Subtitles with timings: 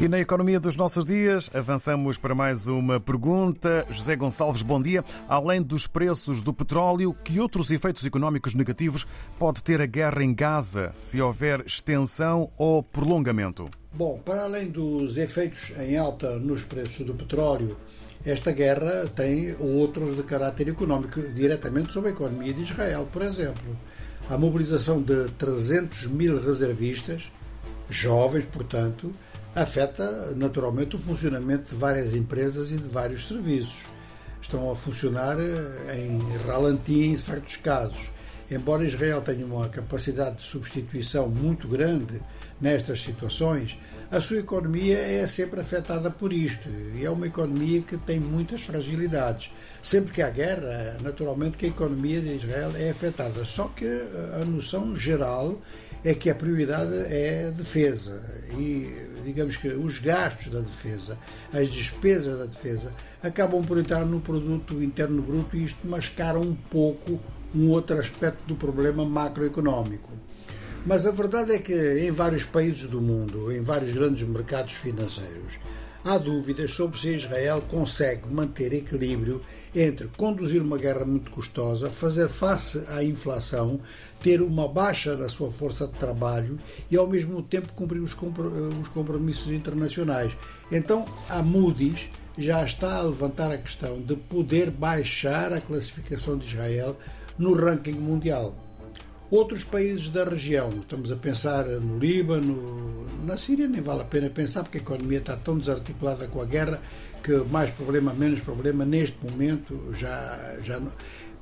[0.00, 3.84] E na economia dos nossos dias, avançamos para mais uma pergunta.
[3.90, 5.04] José Gonçalves, bom dia.
[5.28, 9.04] Além dos preços do petróleo, que outros efeitos económicos negativos
[9.40, 13.68] pode ter a guerra em Gaza, se houver extensão ou prolongamento?
[13.92, 17.76] Bom, para além dos efeitos em alta nos preços do petróleo,
[18.24, 23.76] esta guerra tem outros de caráter económico, diretamente sobre a economia de Israel, por exemplo.
[24.30, 27.32] A mobilização de 300 mil reservistas,
[27.90, 29.10] jovens, portanto,
[29.54, 33.86] afeta naturalmente o funcionamento de várias empresas e de vários serviços.
[34.40, 38.10] Estão a funcionar eh, em ralenti em certos casos.
[38.50, 42.22] Embora Israel tenha uma capacidade de substituição muito grande
[42.58, 43.78] nestas situações,
[44.10, 48.62] a sua economia é sempre afetada por isto e é uma economia que tem muitas
[48.62, 49.50] fragilidades.
[49.82, 53.44] Sempre que há guerra, naturalmente que a economia de Israel é afetada.
[53.44, 53.84] Só que
[54.40, 55.60] a noção geral
[56.02, 58.22] é que a prioridade é a defesa
[58.58, 61.18] e digamos que os gastos da defesa,
[61.52, 66.54] as despesas da defesa acabam por entrar no produto interno bruto e isto mascara um
[66.54, 67.20] pouco
[67.54, 70.10] um outro aspecto do problema macroeconómico.
[70.86, 75.58] Mas a verdade é que em vários países do mundo, em vários grandes mercados financeiros,
[76.04, 79.42] há dúvidas sobre se Israel consegue manter equilíbrio
[79.74, 83.80] entre conduzir uma guerra muito custosa, fazer face à inflação,
[84.22, 86.58] ter uma baixa na sua força de trabalho
[86.90, 90.36] e ao mesmo tempo cumprir os compromissos internacionais.
[90.72, 96.46] Então, a Moody's já está a levantar a questão de poder baixar a classificação de
[96.46, 96.96] Israel
[97.36, 98.54] no ranking mundial.
[99.30, 102.87] Outros países da região, estamos a pensar no Líbano,
[103.28, 106.46] na Síria nem vale a pena pensar porque a economia está tão desarticulada com a
[106.46, 106.80] guerra
[107.22, 110.90] que mais problema, menos problema, neste momento já, já não,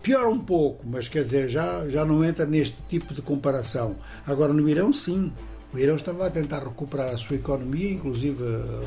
[0.02, 3.94] piora um pouco, mas quer dizer, já, já não entra neste tipo de comparação.
[4.26, 5.32] Agora no Irão sim,
[5.72, 8.42] o Irão estava a tentar recuperar a sua economia, inclusive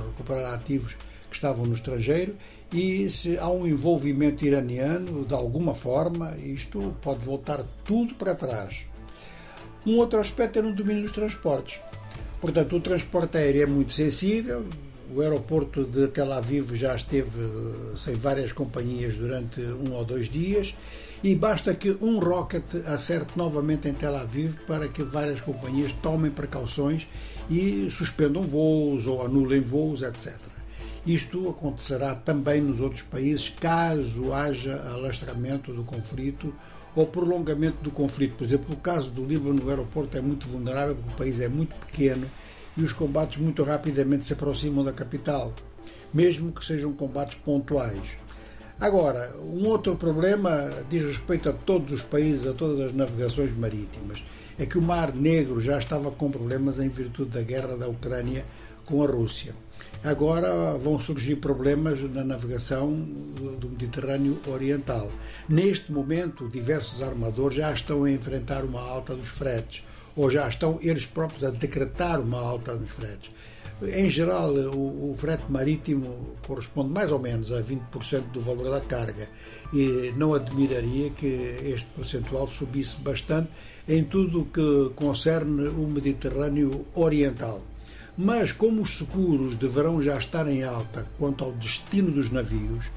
[0.07, 0.97] recuperar ativos
[1.29, 2.35] que estavam no estrangeiro
[2.73, 8.87] e se há um envolvimento iraniano de alguma forma, isto pode voltar tudo para trás.
[9.85, 11.79] Um outro aspecto é no domínio dos transportes.
[12.39, 14.65] Portanto, o transporte aéreo é muito sensível.
[15.13, 20.29] O aeroporto de Tel Aviv já esteve eh, sem várias companhias durante um ou dois
[20.29, 20.75] dias
[21.23, 26.29] e basta que um rocket acerte novamente em Tel Aviv para que várias companhias tomem
[26.29, 27.07] precauções
[27.49, 30.58] e suspendam voos ou anulem voos, etc.
[31.05, 36.53] Isto acontecerá também nos outros países caso haja alastramento do conflito
[36.95, 38.35] ou prolongamento do conflito.
[38.35, 41.47] Por exemplo, o caso do Líbano, o aeroporto é muito vulnerável porque o país é
[41.47, 42.27] muito pequeno
[42.75, 45.53] e os combates muito rapidamente se aproximam da capital,
[46.13, 48.17] mesmo que sejam combates pontuais.
[48.79, 54.23] Agora, um outro problema diz respeito a todos os países, a todas as navegações marítimas.
[54.57, 58.45] É que o Mar Negro já estava com problemas em virtude da guerra da Ucrânia
[58.89, 59.53] com a Rússia.
[60.03, 62.91] Agora vão surgir problemas na navegação
[63.59, 65.11] do Mediterrâneo Oriental.
[65.47, 69.83] Neste momento, diversos armadores já estão a enfrentar uma alta dos fretes,
[70.15, 73.29] ou já estão eles próprios a decretar uma alta dos fretes.
[73.81, 78.81] Em geral, o, o, frete marítimo corresponde mais ou menos a 20% do valor da
[78.81, 79.29] carga
[79.71, 83.49] e não admiraria que este percentual subisse bastante
[83.87, 87.61] em tudo o que concerne o Mediterrâneo Oriental.
[88.17, 92.89] Mas, como os seguros deverão já estar em alta quanto ao destino dos navios,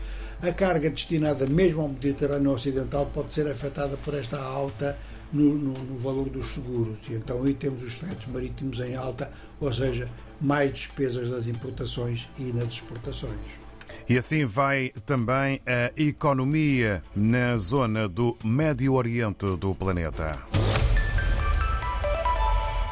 [0.42, 4.98] a carga destinada mesmo ao Mediterrâneo Ocidental pode ser afetada por esta alta
[5.32, 6.98] no, no, no, valor dos seguros.
[7.08, 9.30] E então aí temos os fretes marítimos em alta,
[9.60, 10.08] ou seja,
[10.40, 13.62] mais despesas das importações e nas exportações.
[14.08, 20.61] E assim vai também a economia na zona do Médio Oriente do planeta.